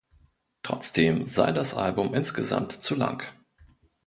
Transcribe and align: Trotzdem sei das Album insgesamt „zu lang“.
Trotzdem 0.63 1.27
sei 1.27 1.51
das 1.51 1.75
Album 1.75 2.15
insgesamt 2.15 2.71
„zu 2.71 2.95
lang“. 2.95 3.21